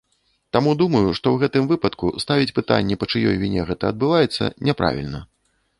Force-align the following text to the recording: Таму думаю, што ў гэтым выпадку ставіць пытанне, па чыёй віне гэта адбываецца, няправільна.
Таму 0.55 0.71
думаю, 0.79 1.01
што 1.17 1.25
ў 1.33 1.37
гэтым 1.43 1.67
выпадку 1.73 2.05
ставіць 2.25 2.55
пытанне, 2.61 2.99
па 3.03 3.13
чыёй 3.13 3.35
віне 3.45 3.61
гэта 3.73 3.83
адбываецца, 3.95 4.43
няправільна. 4.71 5.19